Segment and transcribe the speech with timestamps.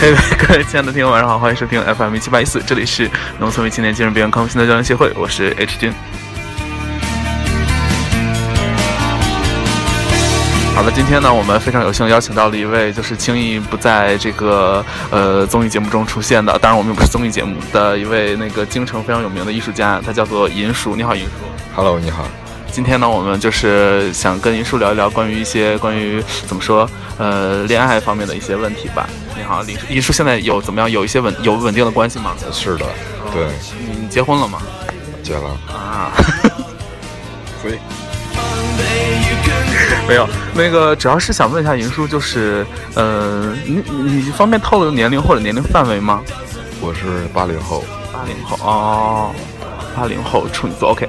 [0.00, 3.06] 嘿，各位亲爱的听众，晚上好，欢迎收听 FM 一七八一四，这里是
[3.38, 5.92] 农村为青年精神病院康复心的交流协会，我是 H 君。
[10.74, 20.96] 好了，今天呢，我们非常有幸邀请到了一位，就是轻易不在这个呃综艺节目中出现的，当然我们也不是综艺节目的一位那个京城非常有名的艺术家，他叫做银叔。
[20.96, 21.30] 你好，银叔。
[21.76, 22.24] Hello，你好。
[22.72, 26.88] 今天呢，我们就是想跟银叔聊一聊关于一些关于怎么说
[27.18, 29.06] 呃恋爱方面的一些问题吧。
[29.40, 30.90] 你好，银叔，银叔现在有怎么样？
[30.90, 32.34] 有一些稳有稳定的关系吗？
[32.52, 32.84] 是的，
[33.32, 33.46] 对，
[34.02, 34.60] 你结婚了吗？
[35.22, 35.48] 结了。
[35.72, 36.12] 啊，
[37.62, 37.76] 所以
[40.06, 46.20] 没有，那个主要是想问一下银叔，就是呃，你你方便透露年龄或者年龄范围吗？
[46.82, 47.82] 我是八零后，
[48.12, 49.34] 八零后哦，
[49.96, 51.08] 八零后处女座，OK。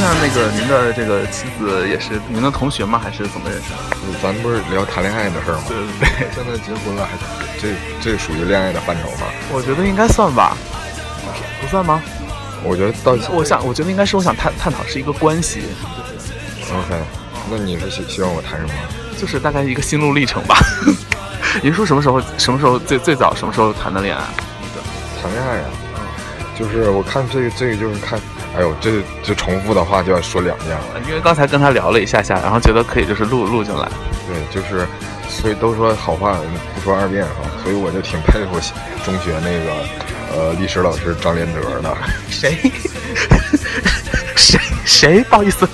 [0.00, 3.00] 那那个您的这个妻子也是您的同学吗？
[3.02, 4.18] 还是怎么认识的？
[4.22, 5.64] 咱不是聊谈恋爱的事儿吗？
[5.68, 7.16] 对对对， 现在结婚了，还
[7.60, 9.26] 这这属于恋爱的范畴吗？
[9.52, 10.56] 我觉得应该算吧，
[11.60, 12.00] 不算吗？
[12.64, 15.62] 我觉得到我想，我觉得应该是我想探探讨是一个关系
[16.70, 17.00] ，OK，
[17.50, 18.72] 那你是希希望我谈什么？
[19.20, 20.56] 就是大概一个心路历程吧。
[21.62, 24.22] 您说什么时候什么时候最最早什么时候谈的恋爱？
[25.20, 25.70] 谈恋爱啊，
[26.56, 28.20] 就是我看这个这个就是看，
[28.58, 28.90] 哎呦，这
[29.22, 31.00] 这重复的话就要说两遍了。
[31.06, 33.88] 因为刚才跟他聊了一下下，然后觉得可以就是录录进来。
[34.26, 34.84] 对，就是，
[35.28, 36.36] 所以都说好话
[36.74, 38.58] 不说二遍哈，所以我就挺佩服
[39.04, 39.70] 中学那个
[40.34, 41.96] 呃历史老师张连哲的。
[42.28, 42.58] 谁？
[44.34, 45.22] 谁谁？
[45.22, 45.68] 不好意思，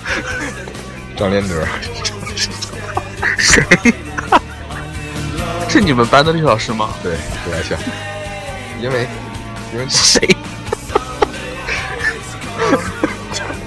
[1.16, 1.66] 张连哲，
[3.38, 3.64] 谁？
[5.70, 6.90] 是你们班的历史老师吗？
[7.02, 7.12] 对，
[7.46, 7.78] 有点像，
[8.78, 9.08] 因为
[9.72, 10.36] 因为谁？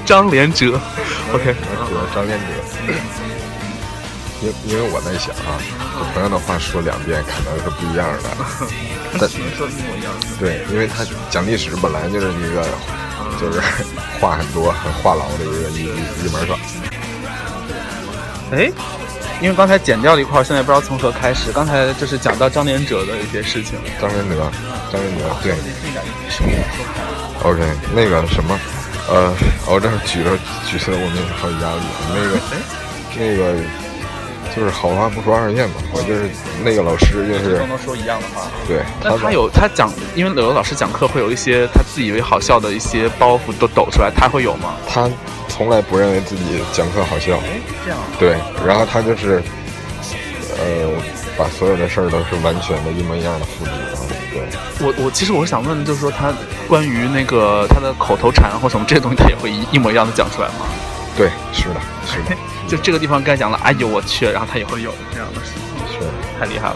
[0.08, 0.80] 张连哲
[1.34, 2.46] ，OK，哲张连哲，
[4.42, 5.60] 因因为我在想啊，
[6.00, 8.30] 这同样的话说两遍可能是不一样的，
[9.20, 10.14] 但说一模一样。
[10.40, 12.66] 对，因为他讲历史本来就是一个
[13.38, 13.60] 就是
[14.22, 16.56] 话很多很话痨的一个一一一门课。
[18.54, 18.72] 哎，
[19.42, 21.52] 因为刚才剪掉了一块，现在不知道从何开始。
[21.52, 23.78] 刚才就是讲到张连哲的一些事情。
[24.00, 24.50] 张连哲，
[24.90, 25.54] 张连哲，对。
[27.44, 27.62] OK，
[27.94, 28.58] 那个什么，
[29.10, 29.34] 呃，
[29.66, 30.32] 我这儿举着
[30.70, 31.82] 举起来，我那个好有压力。
[32.14, 32.40] 那个，
[33.16, 33.56] 那个，
[34.54, 35.76] 就是好话不说二遍嘛。
[35.94, 36.30] 我就是
[36.62, 38.48] 那个老师，就是都能说一样的话。
[38.68, 38.82] 对。
[39.02, 44.76] 那他有他讲，因为有的老师讲课会有一些他自以为好笑的一些包袱都抖出来，他会有吗？
[44.90, 45.10] 他
[45.48, 47.38] 从来不认为自己讲课好笑。
[47.38, 48.00] 哎，这样。
[48.20, 48.36] 对，
[48.66, 49.42] 然后他就是，
[50.60, 50.90] 呃，
[51.38, 53.98] 把所有的事儿都是完全的一模一样的复制啊。
[54.34, 54.42] 对。
[54.80, 56.34] 我我其实我是想问，就是说他
[56.68, 60.66] 关于那个他的口头禅或什么这些东西，他也会一一模一样的讲出来吗？
[61.16, 62.36] 对，是的， 是的。
[62.68, 66.06] 就这个地方该讲了，哎呦我去，然后他也会有这样的事情，是
[66.40, 66.76] 太厉害了。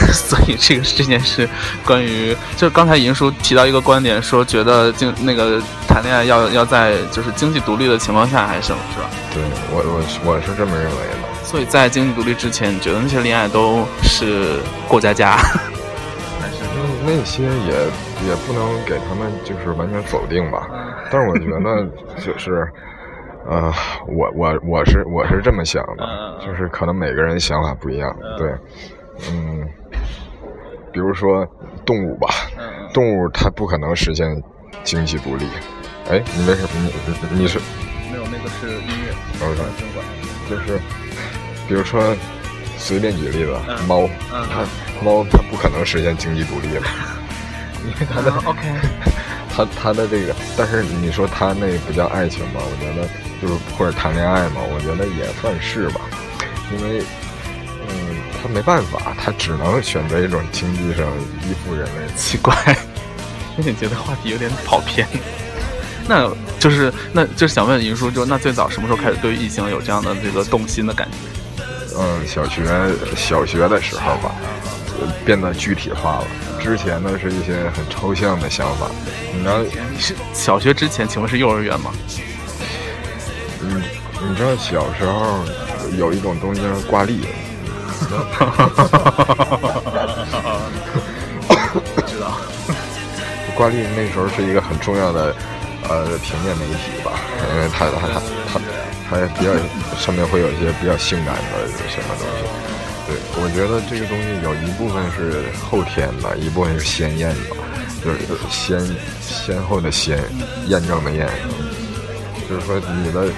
[0.12, 1.48] 所以这个这件事，
[1.84, 9.08] 关于就是刚才银叔提到一个观点，说觉得经那个谈恋爱要要在就是经济独立的情况下还是什么，是吧？
[9.34, 9.82] 对我
[10.24, 11.28] 我我是这么认为的。
[11.44, 15.36] 所以在经济独立之前，你觉得那些恋爱都是过家家？
[16.40, 16.62] 还是
[17.06, 20.68] 那些也也不能给他们就是完全否定吧。
[21.10, 21.86] 但是我觉得
[22.22, 22.68] 就是，
[23.48, 23.72] 呃，
[24.06, 26.06] 我我我是我是这么想的，
[26.44, 28.14] 就是可能每个人想法不一样。
[28.36, 28.52] 对，
[29.30, 29.66] 嗯，
[30.92, 31.46] 比如说
[31.84, 32.28] 动物吧，
[32.92, 34.42] 动物它不可能实现
[34.84, 35.46] 经济独立。
[36.10, 36.68] 哎，你为什么
[37.32, 37.58] 你你是？
[38.10, 39.46] 没有，那个是音乐。
[39.46, 39.60] OK，
[40.48, 40.80] 就是。
[41.68, 42.16] 比如说，
[42.78, 44.64] 随便举例子，嗯、猫，嗯、它
[45.04, 46.80] 猫它不可能实现经济独立的，
[47.84, 48.60] 因为它的、 嗯、OK，
[49.54, 52.60] 它它的这个，但是你说它那不叫爱情吗？
[52.64, 53.06] 我觉得
[53.42, 56.00] 就是或者谈恋爱嘛，我觉得也算是吧，
[56.72, 57.02] 因为
[58.38, 61.06] 嗯，它没办法，他只能选择一种经济上
[61.42, 62.12] 依附人类。
[62.16, 62.54] 奇怪，
[63.56, 65.06] 有点觉得话题有点跑偏。
[66.06, 71.16] 那就是，那就是想问云叔，就那最早什么时候开始对异性有这样的这个动心的感觉？
[71.98, 72.62] 嗯，小学
[73.16, 74.34] 小学的时候吧，
[75.24, 76.26] 变得具体化了。
[76.60, 78.88] 之前呢是一些很抽象的想法。
[79.34, 79.58] 你知道，
[79.98, 81.92] 是小学之前，请问是幼儿园吗？
[83.62, 83.82] 嗯，
[84.28, 85.44] 你知道小时候
[85.96, 87.26] 有一种东西叫挂历。
[92.06, 92.32] 知道。
[93.56, 95.34] 挂历那时候是一个很重要的。
[95.88, 97.12] 呃，平面媒体吧，
[97.54, 98.20] 因为它它它
[98.52, 98.60] 它
[99.08, 99.54] 它比较
[99.96, 102.44] 上面会有一些比较性感的什么东西。
[103.06, 107.56] 对，我觉得这个东西有一部分是后天的，一部分是先验的，
[108.04, 108.18] 就是
[108.50, 108.78] 先
[109.22, 110.18] 先后的先，
[110.66, 111.26] 验证的验。
[112.50, 113.30] 就是说你的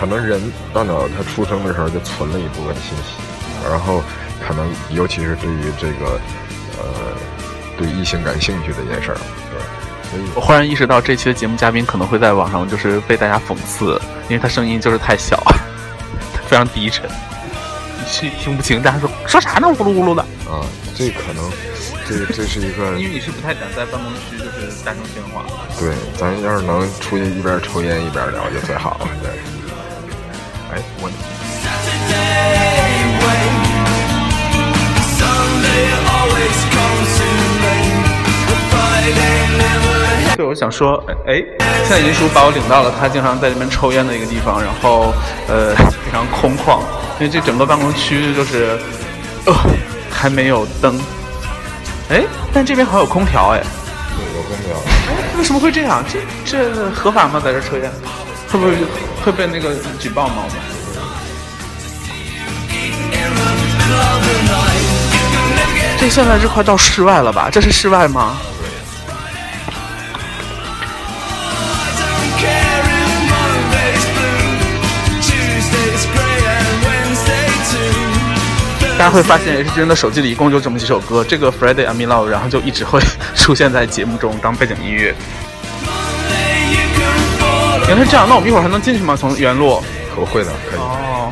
[0.00, 0.40] 可能人
[0.72, 3.20] 大脑它出生的时候就存了一部分信息，
[3.70, 4.02] 然后
[4.46, 6.20] 可能尤其是对于这个
[6.78, 6.84] 呃
[7.76, 9.18] 对异性感兴趣的一件事儿，
[9.50, 15.42] 对，所以我忽然意识到这期的节目嘉宾可能会在网上就是被大家讽刺，因为他声音就是太小，
[16.46, 17.08] 非常低沉，
[18.06, 18.82] 听听不清。
[18.82, 19.68] 大家说说啥呢？
[19.74, 20.22] 呼噜呼噜的。
[20.50, 20.60] 啊，
[20.94, 21.50] 这可能
[22.06, 25.44] 这这是一个，因为你是不太敢在办公区就是大声喧哗。
[25.80, 29.08] 对，咱要是能出去一边抽烟一边聊就最好了。
[29.22, 29.30] 对。
[30.70, 31.10] 哎，我。
[40.36, 41.42] 对，我想说，哎，
[41.84, 45.14] 现在银叔把我领到了他经常在这边抽烟的一个地方，然后
[45.46, 46.80] 呃非常空旷，
[47.18, 48.76] 因为这整个办公区就是
[49.46, 49.54] 呃
[50.10, 50.98] 还没有灯，
[52.08, 53.62] 哎，但这边好像有空调哎，
[54.34, 54.74] 有空调，
[55.06, 56.02] 哎，为什么会这样？
[56.04, 57.40] 这这合法吗？
[57.42, 57.88] 在这抽烟，
[58.50, 58.72] 会不会
[59.24, 59.70] 会被那个
[60.00, 60.42] 举报吗？
[66.00, 67.48] 这现在是快到室外了吧？
[67.52, 68.36] 这是室外吗？
[79.04, 82.98] 大家会发现，H 君的手机里一共就这么几首歌，这个 Friday I'm in Love，然后就一直会
[83.36, 85.14] 出现在节目中当背景音乐。
[87.86, 89.14] 原来是这样，那我们一会儿还能进去吗？
[89.14, 89.82] 从原路？
[90.16, 90.80] 我会的，可以。
[90.80, 91.30] 哦。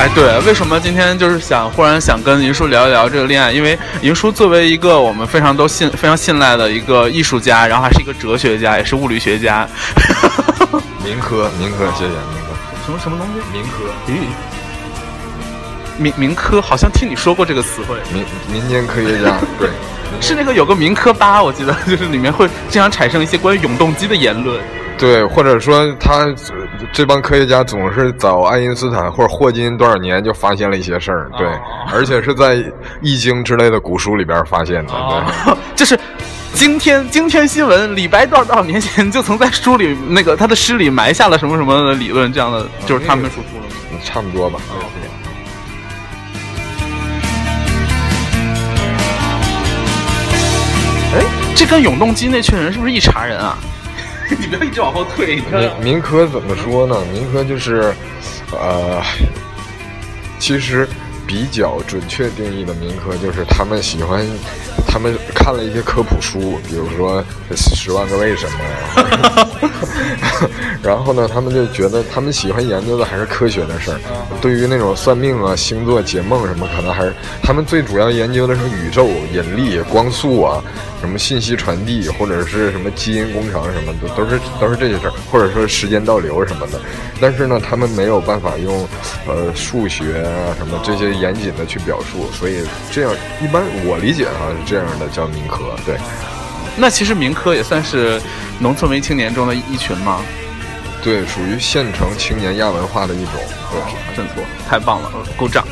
[0.00, 3.50] 哎，对，为什么今天就是想忽然想跟银叔聊一聊这个恋爱？
[3.50, 9.66] 因为银叔作为一个我们非常都信、非常信赖的一个艺术家，然后还是一个哲学家，也是物理学家。
[11.04, 12.54] 民科，民科，谢谢民科。
[12.86, 13.40] 什么什么东西？
[13.52, 13.70] 民科。
[14.06, 14.12] 咦，
[16.00, 17.96] 民民科好像听你说过这个词汇。
[18.12, 19.68] 民民间科学家， 对。
[20.20, 21.42] 是那个有个民科吧？
[21.42, 24.60] 我记得就是里面会经常产生一些关于永动机的言论。
[24.98, 26.26] 对，或者说他
[26.92, 31.46] 这帮科学家总是早爱因斯坦或者霍金多少年就发现了一些事儿，对，
[31.92, 32.56] 而且是在
[33.00, 35.98] 《易经》之类的古书里边发现的，对， 就是
[36.52, 43.64] 今天今天新闻，李白多少多少年前就曾在书里那个他的诗里埋下了什么什么的理论，这样的就是他们说出了，
[44.04, 44.58] 差不多吧。
[51.14, 51.24] 哎，
[51.54, 53.56] 这跟永动机那群人是不是一茬人啊？
[54.38, 55.36] 你不要一直往后退。
[55.36, 56.96] 民民科怎么说呢？
[57.12, 57.94] 民科就是，
[58.52, 59.02] 呃，
[60.38, 60.88] 其实
[61.26, 64.26] 比较准确定义的民科就是他们喜欢，
[64.88, 67.22] 他们看了一些科普书，比如说
[67.54, 68.58] 《十万个为什么》，
[70.82, 74.00] 然后呢，他们就觉得他们喜欢研究的还是科学的事儿。
[74.40, 77.12] 对于那种算命啊、星座、解梦什么，可能还是
[77.42, 80.62] 他们最主要研究的是宇宙引力、光速啊。
[81.00, 86.80] 什么信息传递，或者是什么基因工程什么的，都是都是这些事儿，或者说时间倒流什么的。
[87.20, 88.84] 但是呢，他们没有办法用，
[89.28, 95.74] 呃，数学啊什么这些严谨的去表述，所以这样一般我理解啊是这样的叫民科。
[95.86, 95.96] 对，
[96.76, 98.20] 那其实民科也算是
[98.58, 100.20] 农村文艺青年中的一群吗？
[101.02, 103.34] 对，属于县城青年亚文化的一种。
[103.70, 105.64] 对，真错，太棒了，鼓掌。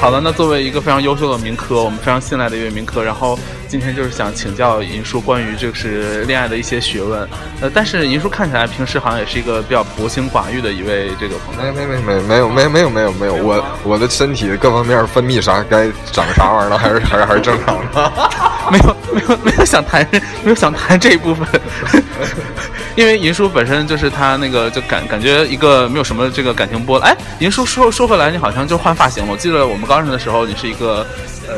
[0.00, 7.28] 好的，那作为一个非常优秀的民科，我们非常信赖的一位民科，然后今天就是想请教银叔关于就是恋爱的一些学问。
[7.60, 11.72] 呃，但是银叔看起来平时好像也是一个比较薄情寡欲的一位这个朋友。
[11.72, 18.12] 没没没没没有没没有没有没有，我我的身体各方面分泌啥该长啥玩意儿了还是还是还是正常的。
[18.70, 20.06] 没有没有没有想谈
[20.44, 21.46] 没有想谈这一部分。
[22.96, 26.98] 因为银叔本身就是他那个就感感觉一个没有什么这个感情波。
[26.98, 29.32] 哎，银叔说说回来，你好像就换发型了。
[29.32, 31.06] 我记得我们刚认识的时候，你是一个
[31.46, 31.54] 呃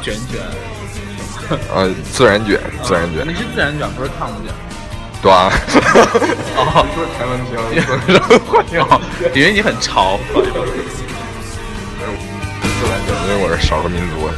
[0.00, 0.40] 卷卷，
[1.74, 3.26] 呃自然卷，自然卷。
[3.26, 4.54] 你是自然卷，不是烫卷。
[5.20, 5.50] 对啊。
[6.56, 7.52] 哦，说台湾腔，
[8.46, 9.00] 换挺好，
[9.34, 10.18] 因为你很潮。
[13.26, 14.30] 因为我是少数民族，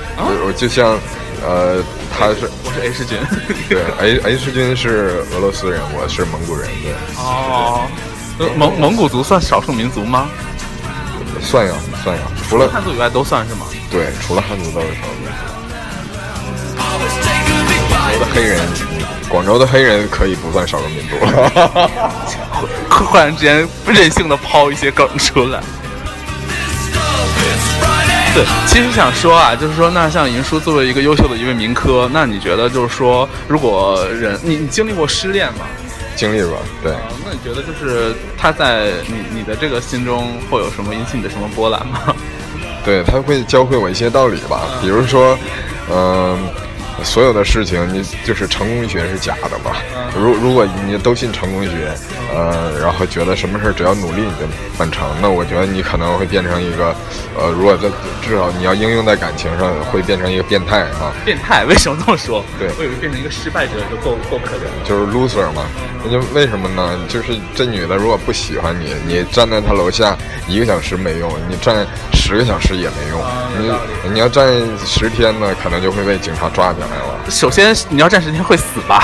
[0.47, 0.99] 我就像。
[1.43, 1.83] 呃，
[2.13, 3.17] 他是我是 H 君，
[3.67, 3.81] 对，
[4.29, 6.93] H H 君是俄罗斯人，我是蒙古人，对。
[7.17, 7.89] 哦，
[8.59, 10.29] 蒙蒙古族算少数民族吗？
[11.41, 11.73] 算呀，
[12.05, 13.65] 算呀，除了汉族以外都算是吗？
[13.91, 15.33] 对，除了汉族都是少数民族。
[18.13, 18.61] 我的黑人，
[19.31, 21.91] 广州的黑人可以不算少数民族了。
[22.91, 25.61] 忽然之间任性的抛一些梗出来。
[28.35, 35.67] 对，其实想说啊，就是说，那像银叔作为一个优秀的一位民科，那你觉得就是说，如果人你你经历过失恋吗？
[36.15, 36.93] 经历过，对。
[37.25, 42.15] 那你觉得就是他在你你的这个心中会有什么引起你的什么波澜吗？
[42.85, 45.37] 对他会教会我一些道理吧，比如说，
[45.91, 46.39] 嗯
[47.05, 49.77] 所有的事情，你就是成功学是假的嘛。
[50.17, 51.95] 如如果你都信成功学，
[52.35, 56.95] 呃，然后觉得什么事只要努力你就办成，那我觉得你可能会变成一个，
[57.39, 57.89] 呃，如果在
[58.23, 61.13] 至少你要应用在感情上，会变成一个变态啊。
[61.25, 61.65] 变态？
[61.65, 62.45] 为什么这么说？
[62.59, 64.85] 对，我以为变成一个失败者就够够可怜了。
[64.85, 65.67] 就是 loser 嘛。
[66.03, 66.99] 那就为什么呢？
[67.09, 70.17] 就是这女的如果不喜欢你，你站在她楼下
[70.49, 73.21] 一个小时没用，你站十个小时也没用。
[73.59, 74.47] 你你要站
[74.87, 77.31] 十天呢，可能就会被警察抓起来了。
[77.31, 79.03] 首先你要站十天会死吧？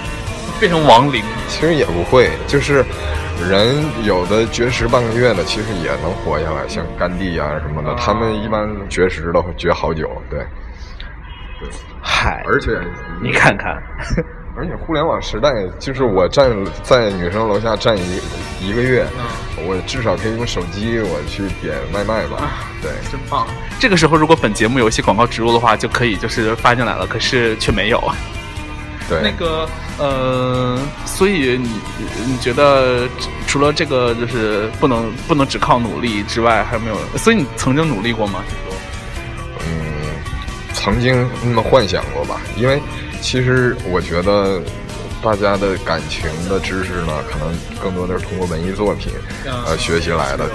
[0.60, 1.22] 变成亡灵？
[1.48, 2.84] 其实也不会，就是
[3.48, 10.10] 人有的绝食半个月的，其实也能活下来，像甘地啊什么的，他们一般绝食都会绝好久。
[10.28, 10.40] 对，
[12.02, 12.80] 嗨，而且
[13.22, 13.80] 你看看。
[14.58, 16.50] 而且互联网时代，就是我站
[16.82, 18.20] 在女生楼下站一
[18.60, 19.06] 一个月，
[19.58, 22.66] 我至少可以用手机我去点外卖吧。
[22.82, 23.46] 对，真棒。
[23.78, 28.02] 这个时候如果本节目有一些广告植入的话，就可以就是发进来了，可是却没有。
[29.08, 31.80] 对，那个呃，所以你
[32.26, 33.06] 你觉得
[33.46, 36.96] 除了这个就是不能不能只靠努力之外，还有没有？
[37.16, 38.42] 所以你曾经努力过吗？
[39.60, 40.10] 嗯，
[40.72, 42.82] 曾经那么幻想过吧，因为。
[43.20, 44.60] 其实我觉得，
[45.22, 49.12] 大家的感情的知识呢，可能更多的是通过文艺作品
[49.44, 50.48] 呃学习来的，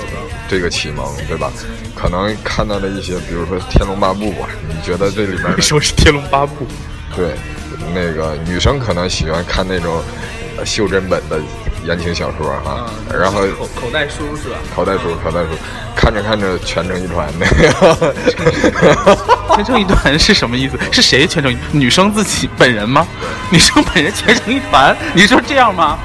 [0.49, 1.51] 这个启蒙，对吧？
[1.95, 4.25] 可能看到的一些，比如说《天龙八部》，
[4.67, 6.65] 你觉得这里边为什么是《天龙八部》？
[7.15, 7.35] 对，
[7.93, 10.01] 那个女生可能喜欢看那种
[10.65, 11.39] 袖珍本的
[11.85, 14.55] 言情小说啊，然后口口袋书是吧？
[14.75, 15.49] 口袋书，口袋书，
[15.95, 18.15] 看着看着全成一团那个。
[19.55, 20.77] 全成一团是什么意思？
[20.91, 21.55] 是谁全成？
[21.71, 23.05] 女生自己本人吗？
[23.49, 24.95] 女生本人全成一团？
[25.13, 25.99] 你说这样吗？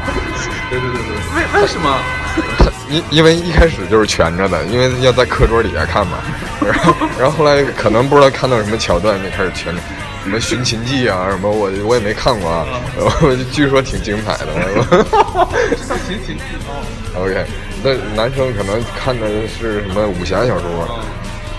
[0.69, 1.17] 对对对对。
[1.37, 1.99] 为为什么？
[2.91, 6.19] 因因为一开始就是蜷着的，因为要在课桌底下看嘛。
[6.65, 9.81] 然后然后后来可能不知道看到什么桥段，就开始蜷着。
[10.29, 11.27] 什么寻秦记啊？
[11.31, 12.67] 什么我我也没看过啊。
[13.01, 14.47] 我据说挺精彩的。
[16.07, 16.85] 寻秦记哦。
[17.25, 17.47] OK，
[17.83, 21.01] 那男生可能看的是什么武侠小说？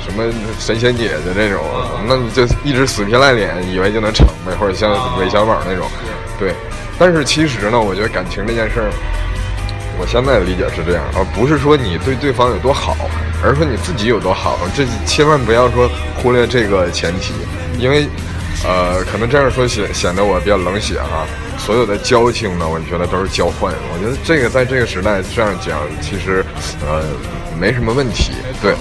[0.06, 1.64] 什么神仙姐姐这种，
[2.08, 5.88] 那你就一直死皮赖脸，以为就能成呗，或者像韦小宝那种，
[6.38, 6.54] 对。
[7.00, 8.90] 但是其实呢，我觉得感情这件事儿，
[10.00, 12.96] 我现在的理解是这样，而不是说你对对方有多好，
[13.44, 14.60] 而是说你自己有多好。
[14.76, 15.90] 这千万不要说
[16.22, 17.34] 忽略这个前提，
[17.78, 18.08] 因为，
[18.66, 21.26] 呃，可能这样说显显得我比较冷血哈。
[21.58, 23.74] 所有的交情呢，我觉得都是交换。
[23.94, 26.46] 我觉得这个在这个时代这样讲，其实，
[26.86, 27.04] 呃，
[27.60, 28.32] 没什么问题。
[28.62, 28.74] 对。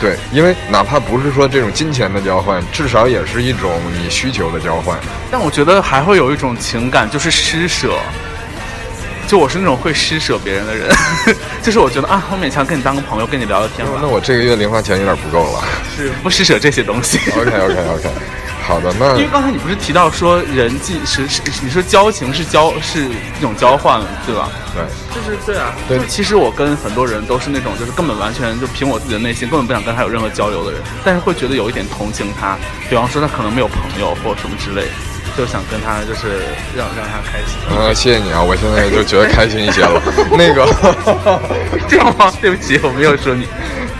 [0.00, 4.98] 对，因为哪怕不是说这种金钱的交换，至少也是一种你需求的交换。
[5.30, 7.96] 但我觉得还会有一种情感，就是施舍。
[9.28, 10.94] 就我是那种会施舍别人的人，
[11.62, 13.86] 就是我觉得啊，我勉强跟你当个朋友，跟你聊聊天。
[14.02, 15.64] 那我这个月零花钱有点不够了。
[15.96, 17.18] 是不施舍这些东西。
[17.32, 18.08] OK OK OK。
[18.66, 24.48] 好的，那因为刚才你不是提到说人际是是，你说交情是交是一种交换了，对吧？
[24.74, 24.82] 对，
[25.14, 25.74] 就是对啊。
[25.86, 32.56] 对，其实我跟很多人都是那种，就是根本完全就凭我自己的内心，根本不想跟他有任何交流的人，但是会觉得有一点同情他，
[32.88, 34.88] 比方说他可能没有朋友或什么之类，
[35.36, 36.42] 就想跟他就是
[36.76, 37.58] 让让他开心。
[37.70, 40.00] 嗯，谢谢你啊，我现在就觉得开心一些了。
[40.36, 40.66] 那个
[41.88, 42.32] 这样吗？
[42.40, 43.46] 对不起，我没有说你。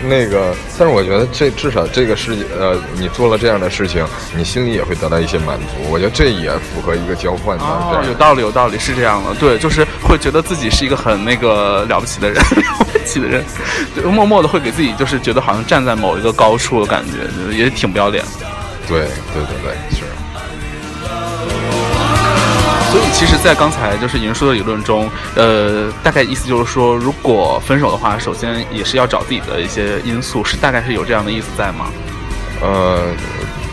[0.06, 4.04] 那个，但是我觉得这至少这个事，呃，你做了这样的事情，
[4.36, 5.88] 你心里也会得到一些满足。
[5.88, 7.64] 我觉得这也符合一个交换的。
[7.64, 9.34] 哦，有道理，有道理，是这样的。
[9.36, 13.42] 对，就是会觉得自己是一个很那个了不起的人， 了不起的人，
[14.04, 18.46] 默默的会给自己就是觉得好像站在某一个高处的感觉，也挺不要脸的。
[18.86, 19.00] 对，
[19.32, 19.93] 对，对，对，
[22.94, 31.86] 所以，其实，在刚才就是银叔的理论中，呃，大概意思就是说，如果分手的话，首先也是要找自己的一些因素，是大概是有这样的意思在吗？
[32.62, 33.00] 呃，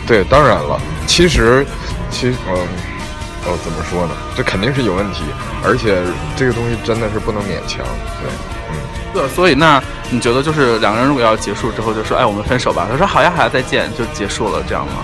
[0.08, 0.76] 对，当然了，
[1.06, 1.64] 其实，
[2.10, 2.66] 其实，嗯，
[3.46, 4.14] 哦，怎么说呢？
[4.36, 5.22] 这肯定是有问题，
[5.64, 6.02] 而且
[6.36, 7.86] 这个东西真的是不能勉强，
[8.20, 8.28] 对，
[8.72, 8.74] 嗯，
[9.14, 12.88] 对，所以那你觉得，就是两个人如果要结束之后，就说，哎，我们分手吧？
[12.90, 14.94] 他说，好呀，好呀，再见，就结束了，这样吗？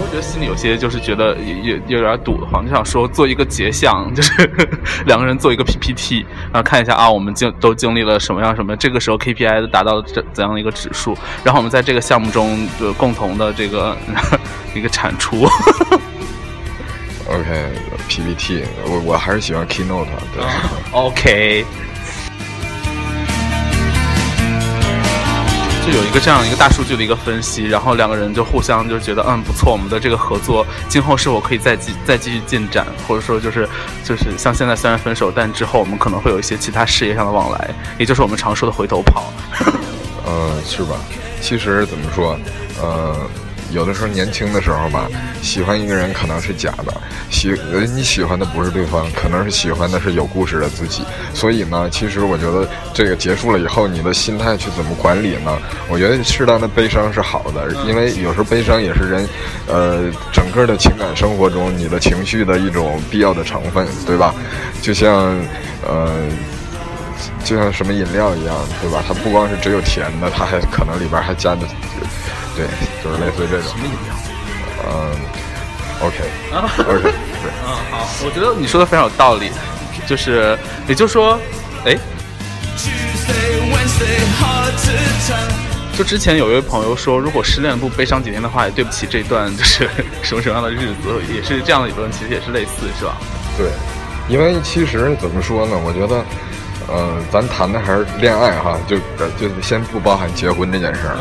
[0.00, 4.32] 我觉得心里有些就是觉得有有点堵得慌，就想说做一个结项， 就是
[5.06, 13.96] 两个人做一个 PPT，然后看一下啊，我们经都经历了什么样什么，这个时候 KPI 达到了怎怎样的一个指数，然后我们在这个项目中就共同的这个
[14.74, 15.46] 一个产出。
[17.30, 20.44] OK，PPT，我我还是喜欢 Keynote，对。
[20.92, 21.66] OK。
[25.90, 33.68] 有一个这样一个大数据的一个分析，然后两个人就互相就觉得嗯不错，我们的这个合作今后是否可以再继再继续进展，或者说就是
[34.04, 39.32] 就是像现在虽然分手，但之后我们可能会有一些其他事业上的往来，也就是我们常说的回头跑。
[40.26, 40.96] 呃， 是吧？
[41.40, 42.38] 其实怎么说，
[42.82, 43.16] 呃，
[43.70, 45.08] 有的时候年轻的时候吧，
[45.42, 46.92] 喜欢一个人可能是假的，
[47.30, 51.02] 喜呃你喜欢的不是对方，可能是喜欢的是有故事的自己。
[51.34, 55.58] 所以呢，其实我觉得这个结束了以后，你的心态去怎么管理呢？
[55.88, 59.28] 我觉得适当的悲伤是好的，因为有时候悲伤也是人，
[59.66, 64.34] 呃，整个的情感生活中你的情绪的一种必要的成分，对吧？
[64.82, 65.36] 就像
[65.86, 66.26] 呃。
[67.44, 69.02] 就像什么饮料一样，对吧？
[69.06, 71.62] 它不光是只有甜的，它还可能里边还加的，
[72.54, 72.66] 对，
[73.08, 73.70] 就是类似于这种。
[73.70, 74.14] 什么饮料？
[74.84, 74.92] 嗯
[76.00, 77.12] ，OK，OK，对。
[77.64, 79.50] 嗯，好，我觉得你说的非常有道理，
[80.06, 81.38] 就是，也就是说，
[81.84, 81.96] 哎，
[85.96, 89.88] 就之前有一位朋友说，如果失恋不悲伤几天的话，也对不起这段就是
[90.22, 93.16] 什么什么样的日子，也是这样的理论，其实也是类似，是吧？
[93.56, 93.70] 对，
[94.28, 95.76] 因为其实怎么说呢？
[95.84, 96.24] 我觉得。
[96.90, 98.96] 嗯，咱谈的还是恋爱哈，就
[99.38, 101.16] 就先不包含结婚这件事儿。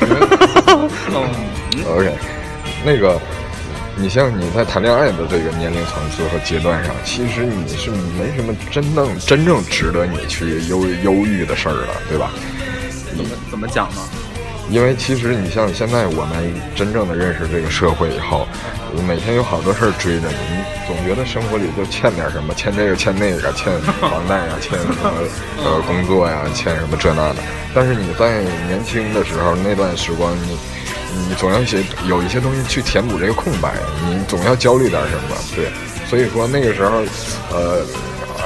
[1.94, 2.12] OK，
[2.84, 3.20] 那个，
[3.96, 12.30] 你像你在谈恋爱的这个年龄层次和阶段上，其实你是没什么真正真正值得你去忧忧郁的事儿了，对吧？
[13.16, 14.00] 怎么怎么讲呢？
[14.68, 18.46] 因为其实你像现在我们真正的认识这个社会以后，
[19.06, 25.12] 每天有好多事儿追着你，你总觉得生活里就欠点什么，欠这个欠那个，欠房贷呀，欠什么
[25.62, 27.36] 呃工作呀，欠什么这那的。
[27.72, 30.58] 但是你在年轻的时候那段时光，你
[31.28, 33.72] 你总要写有一些东西去填补这个空白，
[34.08, 35.70] 你总要焦虑点什么，对。
[36.10, 37.02] 所以说那个时候，
[37.52, 37.86] 呃，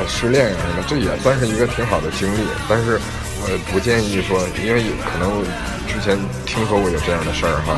[0.07, 2.47] 失恋什么，这也算是一个挺好的经历。
[2.69, 3.01] 但是
[3.41, 5.43] 我不建议说，因为可能。
[5.93, 6.17] 之前
[6.47, 7.77] 听说过有这样的事儿哈，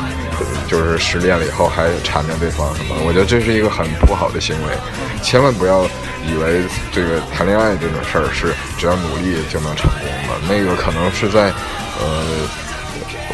[0.68, 4.74] 就是失恋了以后还缠着对方什么，我觉得这是一个很不好的行为，
[5.22, 5.84] 千万不要
[6.22, 11.52] 以为这个谈恋爱这种事儿是只要努力就能成功的，那个可能是在
[12.00, 12.22] 呃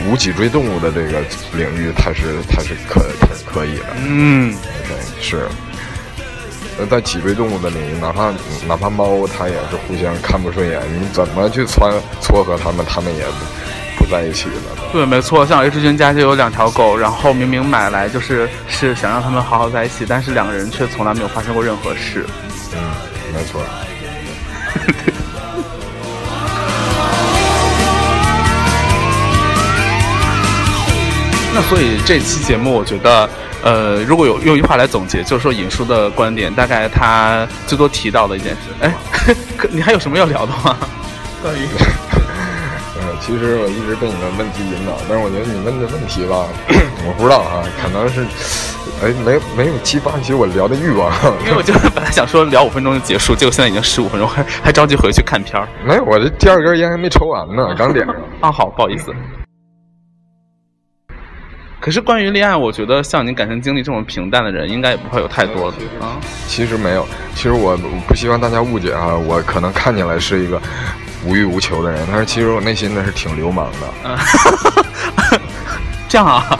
[0.09, 1.21] 无脊椎动物的这个
[1.53, 5.49] 领域，它是它是可可可以的，嗯，OK 是，
[6.79, 8.33] 呃在脊椎动物的领域，哪怕
[8.67, 13.25] 哪怕猫它也是互相看不顺眼，你怎么去撮撮合它们，它们也。
[14.09, 14.55] 在一起了。
[14.93, 22.25] 对，没错，像 H 君家就有两条狗，然后明明买来就是是想让他们好好在一起，但是两个人却从来没有发生过任何事。
[22.75, 22.81] 嗯，
[23.35, 23.63] 没错。
[31.55, 33.29] 那所以这期节目，我觉得，
[33.65, 38.59] 呃，如果有用一句话来总结，就是说尹叔的观点，大概他最多提到的一件事。
[38.81, 38.95] 哎，
[39.71, 40.77] 你还有什么要聊的吗？
[41.43, 41.67] 关于。
[43.21, 46.47] 其实我一直被你的问题引导，但是我觉得你问的问题吧，
[47.07, 48.23] 我不知道啊，可能是，
[49.03, 51.13] 哎，没没有激发起我聊的欲望。
[51.45, 55.69] 因为我就是本来想说聊五分钟就结束，结果现在已经十五分钟，还还着急回去看片儿。
[55.85, 58.15] 没有，我这第二根烟还没抽完呢， 刚点上。
[58.41, 59.13] 啊，好，不好意思。
[61.81, 66.19] 可是关于恋爱，我觉得像您感情经历这么平淡的人，应该也不会有太多的啊。
[66.47, 67.77] 其实没有，其实我
[68.09, 70.61] 不希望大家误解啊，我可能看起来是一个。
[71.25, 74.19] 无欲无求的人，但是其实我内心呢是挺流氓的。
[76.09, 76.59] 这样啊？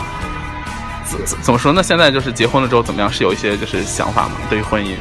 [1.07, 1.83] 怎怎怎么说呢？
[1.83, 3.11] 现在就是结婚了之后怎么样？
[3.11, 4.33] 是有一些就是想法吗？
[4.51, 4.95] 对于婚姻？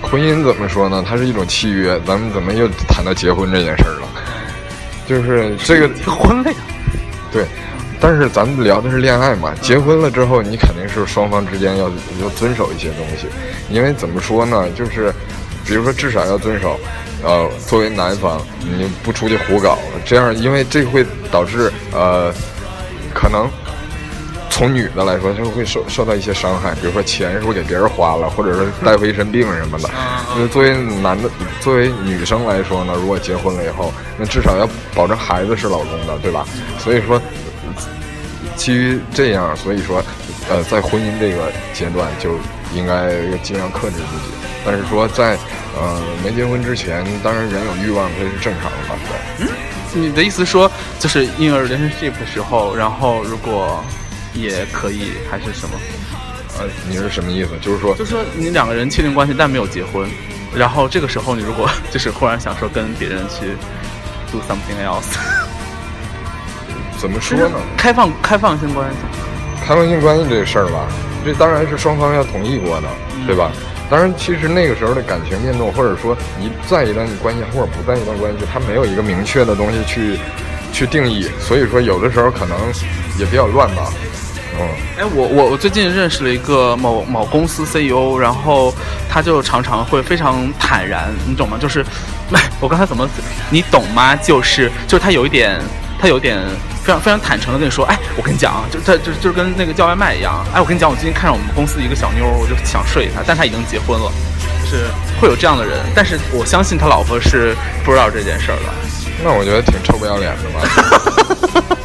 [0.00, 1.04] 婚姻怎么说呢？
[1.06, 2.00] 它是一种契约。
[2.06, 4.08] 咱们怎么又谈到结婚这件事儿了？
[5.08, 6.56] 就是这个结 婚了呀？
[7.32, 7.46] 对，
[8.00, 9.52] 但是咱们聊的是恋爱嘛。
[9.60, 11.88] 结婚了之后，你肯定是双方之间要
[12.20, 13.26] 要遵守一些东西，
[13.68, 14.70] 因为怎么说呢？
[14.76, 15.12] 就是
[15.64, 16.78] 比如说至少要遵守。
[17.22, 22.32] 呃，作为男方，你不出去胡搞，这样，因为这会导致呃，
[23.14, 23.48] 可能
[24.50, 29.88] 从女的来说，就会受受到一些伤害，比如说钱是不是给别人花了，或者是带回一身病什么的。
[30.36, 31.30] 那作为男的，
[31.60, 36.44] 作为女生来说呢，如果结婚了以后，那至少要保证孩子是老公的，对吧？
[36.80, 37.22] 所以说，
[38.56, 40.02] 基于这样，所以说，
[40.50, 42.32] 呃，在婚姻这个阶段，就
[42.74, 43.12] 应该
[43.44, 44.34] 尽量克制自己。
[44.66, 45.38] 但是说在。
[45.74, 49.46] 呃，没结婚之前，当然人有欲望，这是正常的嘛，对。
[49.46, 49.48] 嗯，
[49.94, 53.82] 你的意思说，就是婴儿 relationship 的时候，然后如果
[54.34, 55.78] 也可以，还是什么？
[56.58, 57.50] 呃，你是什么意思？
[57.62, 60.06] 就是说，就是说你两个人确定关系，但没有结婚，
[60.54, 63.56] 然后这个时候你如果就是忽然想说跟别人去
[64.30, 65.16] do something else，
[66.98, 67.58] 怎么说呢？
[67.78, 68.96] 开放开放性关系，
[69.66, 70.86] 开放性关系这事儿吧，
[71.24, 72.88] 这当然是双方要同意过的，
[73.26, 73.50] 对吧？
[73.92, 80.18] 当然，其实那个时候的感情变动，或者说你在一段关系或者不在一段关系，它没有一个明确的东西去
[80.72, 82.56] 去定义，所以说有的时候可能
[83.18, 83.92] 也比较乱吧。
[84.58, 88.74] 嗯，哎，我我我最近认识了一个某某公司 CEO，然后
[89.10, 91.58] 他就常常会非常坦然，你懂吗？
[91.60, 91.84] 就是，
[92.60, 93.06] 我刚才怎么，
[93.50, 94.16] 你懂吗？
[94.16, 95.60] 就是就是他有一点，
[96.00, 96.38] 他有点
[96.82, 104.10] 非常非常坦诚的跟你说，哎，我跟你讲啊，就他就就跟那个叫外卖一样，哎，我跟你讲，我最近看上我们公司一个小妞，我就想睡她，但她已经结婚了，
[104.64, 104.84] 就是
[105.20, 108.72] 会有这样的人，但是我相信他老婆是不知道这件事儿的。
[109.24, 111.76] 那我觉得挺臭不要脸的吧。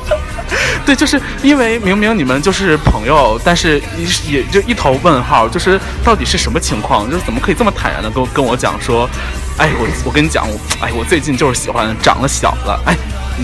[0.88, 7.12] 对，就是因为明明你们就是朋友，但是一也就一头问号，就是到底是什么情况？
[7.12, 9.10] 就是怎么可以这么坦然的跟跟我讲说，
[9.58, 12.95] 哎，我我跟你讲，我哎，我最近就是喜欢长得小的，哎，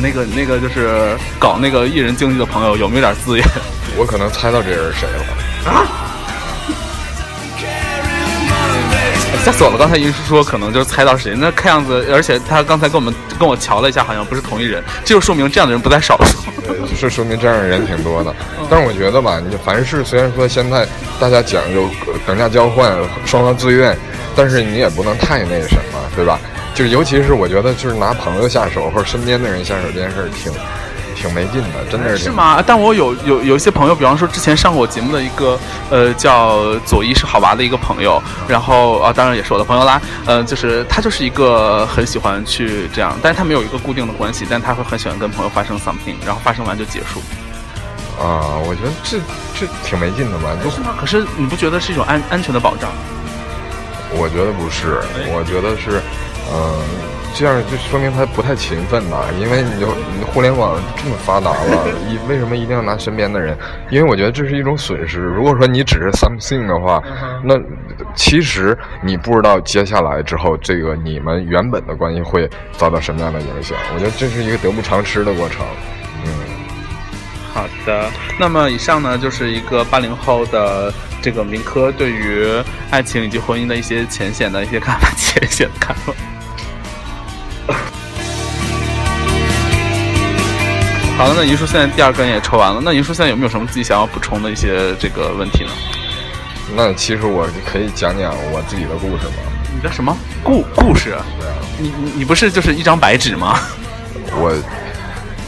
[0.02, 3.46] 那个那个就是搞那个艺人经济的朋友有没有点资源？
[4.00, 6.03] 我可能猜到这人是谁了啊。
[9.44, 9.78] 吓死我了！
[9.78, 16.38] 刚才银叔说可能就是猜到谁，那看样子，而且他刚才跟我们跟我瞧了一下，好像不是同一人，这就说明这样的人不在少数。
[16.66, 18.34] 对，是说明这样的人挺多的。
[18.70, 20.88] 但是我觉得吧，你凡事虽然说现在
[21.20, 21.90] 大家讲究
[22.26, 22.94] 等价交换，
[23.26, 23.98] 双方自愿，
[24.36, 26.40] 但是你也不能太那什么，对吧？
[26.74, 30.52] 就尤其是我觉得，就是拿朋友下手或者身边的人下手这件事儿，挺。
[31.24, 32.26] 挺没劲的，真的是。
[32.26, 32.62] 是吗？
[32.66, 35.58] 但我有有有一些朋友，比方说之前上过我节目的一个
[35.90, 47.22] 呃叫左一是好娃的一个朋友，然后啊当然也是我的朋友啦，呃就是他就是一个很喜欢去这样，但是他没有一个固定的关系，但他会很喜欢跟朋友发生 something，然后发生完就结束。
[48.20, 49.18] 啊，我觉得这
[49.58, 50.50] 这挺没劲的吧？
[50.70, 50.96] 是吗？
[51.00, 52.92] 可是你不觉得是一种安安全的保障？
[54.12, 55.00] 我觉得不是，
[55.34, 56.02] 我觉得是，
[56.54, 57.13] 嗯。
[57.36, 59.88] 这样就说明他不太勤奋呐，因为你就
[60.32, 63.58] 互联网这么发达了， 一为什么一定要拿身边的人？
[63.90, 65.20] 因为我觉得这是一种损失。
[65.20, 67.02] 如果说你只是 something 的话，
[67.44, 67.56] 那
[68.16, 73.76] 其实你不知道接下来之后这个你们原本的关系会遭到什么样的影响。
[73.96, 75.66] 我觉得这是一个得不偿失的过程。
[76.24, 76.30] 嗯，
[77.52, 78.10] 好的。
[78.40, 82.48] 那么以上呢，就是一个八零后的这个民科对于
[82.92, 86.14] 爱情以及婚姻的一些浅显的一些看法， 浅显的看法。
[91.24, 92.82] 好了，那银叔现在第二根也抽完了。
[92.84, 95.70] 那银叔现在有没有什么自己想要补充的一些这个问题呢？
[96.76, 99.36] 那其实我可以讲讲我自己的故事吗？
[99.74, 101.16] 你的什么故故事？
[101.40, 103.58] 对啊，你你你不是就是一张白纸吗？
[104.36, 104.54] 我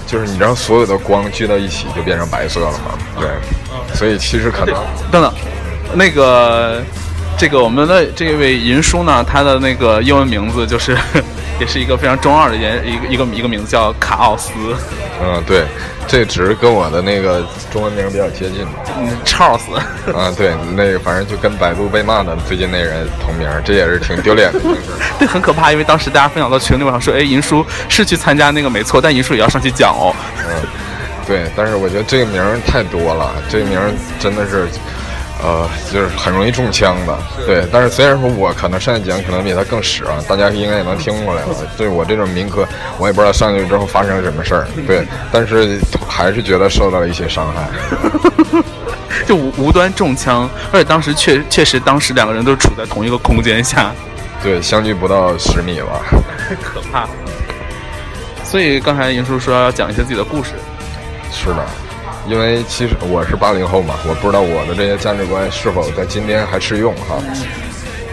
[0.08, 2.98] 就是你知道，所有的光聚到一起就变成白色了吗？
[3.20, 3.28] 对，
[3.94, 4.74] 所以其实可能
[5.12, 5.34] 等等，
[5.96, 6.82] 那个
[7.38, 10.98] 这个我们的这位银叔呢，他的那个英文名字就是。
[11.60, 14.52] 也是一个非常中二的一一个一个一个名字叫卡奥斯。
[15.22, 15.64] 嗯，对，
[16.08, 18.66] 这只是跟我的那个中文名比较接近。
[19.00, 19.74] 嗯，Charles。
[20.14, 24.60] 啊，对，那个反正就跟百度被骂的最近那人同名，这也是挺丢脸的。
[25.18, 30.14] 对，很可怕，因为当时大家分享到群里，我想说，哎，银叔是去参加那个没错，但银叔也要上去讲哦。
[30.40, 30.62] 嗯，
[31.26, 33.80] 对，但是我觉得这个名太多了，这个名
[34.20, 34.68] 真的是。
[35.46, 37.68] 呃，就是很容易中枪的，对。
[37.72, 41.50] 但是虽然说我可能上去讲可能比他更屎啊，大家应该也能听过来了。
[41.78, 45.06] 对我这种民科，我也不知道上去之后发生了什么事儿，对。
[45.32, 47.70] 但是还是觉得受到了一些伤害，
[49.28, 53.92] 就无无端中枪，而且当时确确实当时两个人都处在同一个空间下，
[54.42, 56.02] 对，相距不到十米吧，
[56.40, 57.08] 太 可怕。
[58.44, 60.54] 所以刚才银叔说要讲一些自己的故事，
[61.32, 61.64] 是的。
[62.28, 67.22] 因为其实我是八零后嘛，我不知道我的这些价值观是否在今天还适用哈。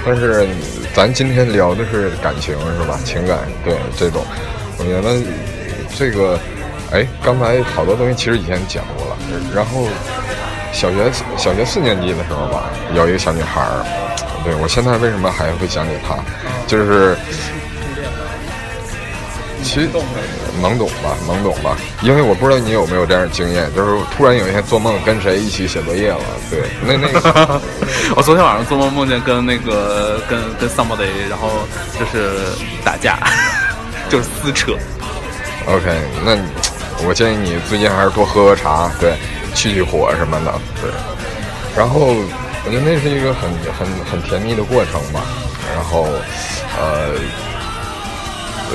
[0.04, 0.46] 但是
[0.94, 2.98] 咱今天聊的是感情是吧？
[3.04, 4.22] 情感对这种，
[4.78, 5.20] 我觉得
[5.96, 6.38] 这个，
[6.90, 9.16] 哎，刚才好多东西其实以前讲过了。
[9.54, 9.86] 然后
[10.72, 13.84] 小学小学四年级的时候吧，有一个小女孩儿，
[14.44, 16.16] 对我现在为什么还会想起她，
[16.66, 17.16] 就是。
[19.62, 19.88] 其实
[20.60, 26.18] 懵懂吧，懵懂吧，因为我不知道你有没有这样的经验，就是突然有一天做梦跟谁一起写作业了，
[26.50, 27.60] 对，那那个，
[28.16, 31.66] 我昨天晚上做梦梦见跟那个跟跟 somebody，然后
[31.98, 32.38] 就是
[32.84, 33.18] 打架，
[34.10, 34.72] 就是撕扯。
[35.66, 36.36] OK，那
[37.06, 39.14] 我建议你最近还是多喝喝茶，对，
[39.54, 40.90] 去去火什么的，对。
[41.76, 42.14] 然后
[42.64, 45.22] 我觉得那是一个很很很甜蜜的过程吧，
[45.74, 46.06] 然后
[46.78, 47.14] 呃。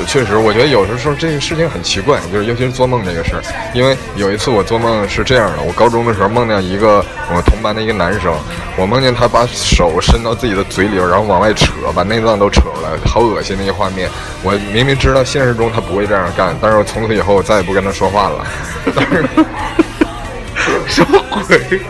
[0.05, 3.41] 确实，我觉得有的时候这个事情很奇怪，就是尤其是做梦这个事儿。
[3.73, 8.33] 因为有一次我做梦是这样的：我高中的时候梦见一个我同班的一个男生，
[8.77, 14.10] 我梦见他把手伸到自己的嘴里，然后往外扯，把内脏都扯出来，好恶心的一个画面。
[14.43, 18.45] 我明明知道现实中他不会这样干，但是我从此以后我再也不跟他说话了。
[18.95, 19.25] 但是
[20.88, 21.81] 什么鬼？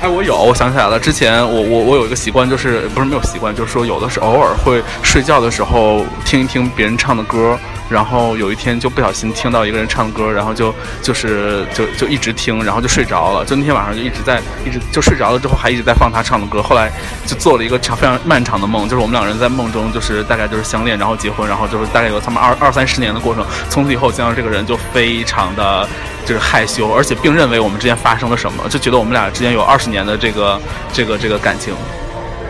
[0.00, 0.98] 哎，我有，我想起来了。
[1.00, 13.44] 之前我我我有一个习惯，就是不是没有习惯，就是说有的是偶尔会睡觉的时候听一听别人唱的歌，然后有一天就不小心听到一个人唱歌，然后就就是就就一直听，然后就睡着了。
[13.44, 16.62] 就那天晚上就一直在一直就睡着了之后还一直在放他唱的歌。
[16.62, 16.90] 后来
[17.26, 23.44] 就做了一个长非常漫长的梦，就是我们两个人在梦中就是大概就是相恋，然后结婚，然后就是大概有他们二二三十年的过程。
[23.70, 25.88] 从此以后见到这个人就非常的
[26.26, 30.60] 就是害羞，而且并认为我们之间发生了什么，就觉得我们俩之间有二十年的这个
[30.92, 31.74] 这个这个感情。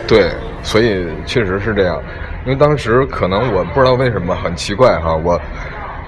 [0.07, 0.31] 对，
[0.63, 2.01] 所以确实是这样。
[2.45, 5.39] 因为当时可能我不知道为什么很奇怪哈，我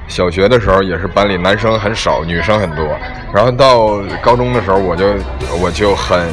[0.07, 2.85] 小学的时候也是班里男生很少，女生很多。
[3.33, 5.13] 然后到高中的时候，我就
[5.61, 6.27] 我就很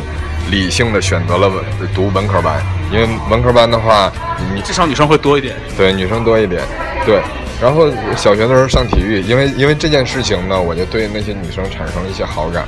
[0.50, 1.50] 理性的选择了
[1.94, 4.10] 读文科班，因为文科班的话，
[4.54, 5.54] 你至少女生会多一点。
[5.76, 6.62] 对，女生多一点。
[7.04, 7.20] 对。
[7.60, 12.64] 然后小学的时候上体育，因为因为这件事情呢，我就对那些女生产生了一些好感，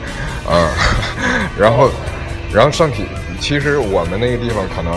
[0.50, 0.68] 嗯。
[1.58, 1.88] 然后，
[2.52, 3.06] 然后上体。
[3.40, 4.92] 其实我们那个地方可能，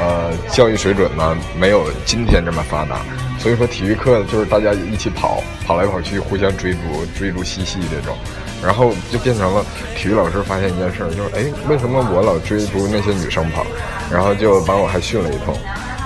[0.00, 3.00] 呃，教育水准呢没有今天这么发达，
[3.38, 6.78] 所以说体育课就是大家一起跑，跑来跑去，互相追逐，
[7.18, 8.16] 追逐嬉戏这种，
[8.64, 9.64] 然后就变成了
[9.96, 13.66] 体育老师发现一件事，就是哎，为什么我老追逐那些女生跑，
[14.10, 15.54] 然后就把我还训了一通，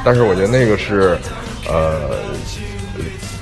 [0.04, 1.16] 但是我觉得那个是，
[1.68, 2.18] 呃，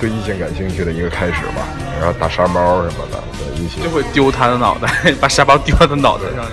[0.01, 1.67] 对异性感兴趣的一个开始吧，
[1.99, 6.45] 然后打沙包什么的，对，一起就会丢他的脑袋， 把沙包丢他的脑袋上。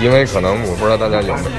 [0.00, 1.50] 因为可能我不知道大家有没有，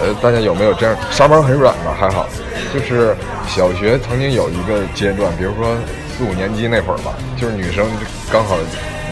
[0.00, 1.96] 呃，大家有没有这样沙包很软吧？
[1.98, 2.28] 还好，
[2.72, 3.16] 就是
[3.48, 5.74] 小学曾经有一个阶段，比如说
[6.16, 7.86] 四五年级那会儿吧，就是女生
[8.30, 8.56] 刚好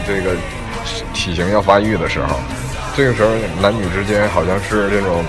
[0.05, 0.35] 这个
[1.13, 2.35] 体型要发育的时候，
[2.95, 3.29] 这个时候
[3.61, 5.23] 男女之间好像是这种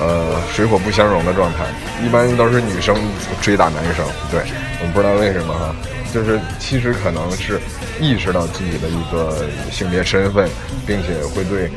[0.00, 1.64] 呃水火不相容的状态，
[2.04, 2.94] 一般都是女生
[3.40, 4.04] 追打男生。
[4.30, 4.40] 对，
[4.82, 5.74] 我不知道为什么哈，
[6.12, 7.60] 就是其实可能是
[8.00, 10.48] 意识到自己的一个性别身份，
[10.86, 11.70] 并且会对。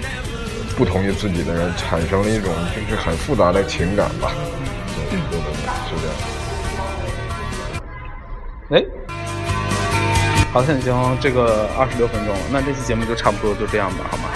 [0.77, 4.31] 不同于自己的人产生了一种就是很复杂的情感吧，
[5.09, 5.53] 对对对，
[5.87, 6.15] 是这样。
[8.71, 8.83] 哎，
[10.53, 14.29] 好像已经这个二十六分钟了，那这期节目就差不多就这样吧，好吗？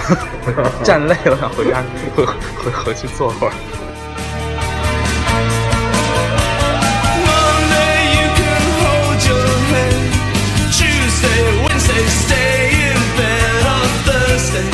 [0.83, 1.83] 站累了，想回家
[2.15, 3.53] 回回回去坐会儿。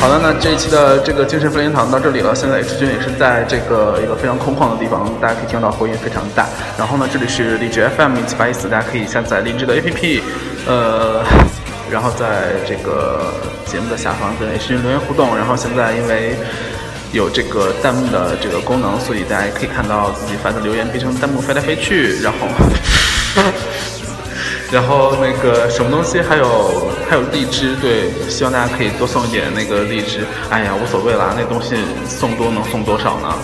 [0.02, 2.34] 好的，那这一期的这个精神分灵堂到这里了。
[2.34, 6.48] 现在 H 君也是在这个一个非常空旷的地方，大家可以听到回音非常大。
[6.76, 10.20] 然后呢，这里是荔枝 FM 一七八一四，大家可以下载荔枝的 APP，
[10.66, 11.22] 呃，
[11.88, 13.32] 然后在这个
[13.64, 15.36] 节目的下方跟 H 君留言互动。
[15.36, 16.34] 然后现在因为
[17.12, 22.48] 有这个弹幕的这个功能，所以大家可以看到自己发的留言变成弹幕飞来飞去，然后。
[24.72, 30.26] 然后那个什么东西，还有还有荔枝，对，希望大家可以多送一点那个荔枝。
[30.48, 31.76] 哎呀，无所谓啦，那东西
[32.08, 33.34] 送多能送多少呢？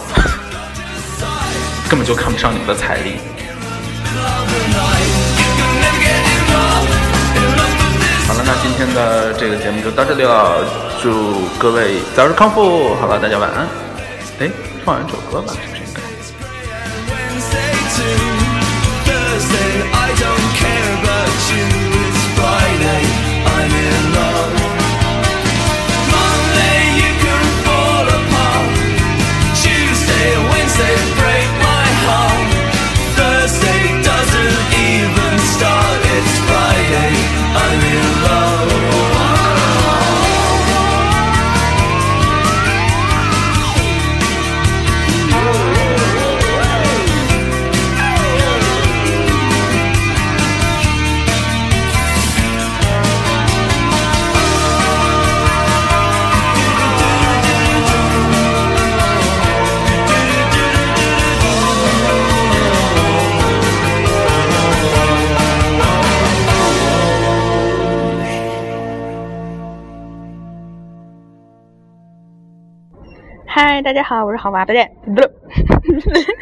[1.87, 3.19] 根本就看不上你们的财力。
[8.27, 10.65] 好了，那今天的这个节目就到这里了，
[11.03, 12.95] 祝各位早日康复。
[12.95, 13.69] 好了，大家晚安。
[14.41, 14.51] 哎，
[14.83, 16.01] 放完这首歌吧，是不是应该？
[74.09, 74.73] 好，我是好娃的
[75.05, 75.31] 不是。